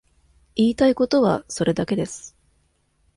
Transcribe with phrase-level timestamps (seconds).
[0.55, 2.35] 言いたいことはそれだけです。